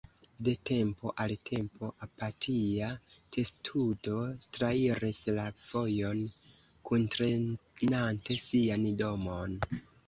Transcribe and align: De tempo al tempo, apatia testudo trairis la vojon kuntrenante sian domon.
De 0.45 0.53
tempo 0.67 1.11
al 1.25 1.33
tempo, 1.49 1.89
apatia 2.05 2.87
testudo 3.37 4.17
trairis 4.57 5.23
la 5.39 5.47
vojon 5.61 6.25
kuntrenante 6.91 8.43
sian 8.51 8.93
domon. 9.07 9.59